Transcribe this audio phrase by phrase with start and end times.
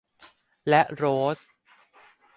[0.69, 1.03] และโร
[1.37, 1.39] ส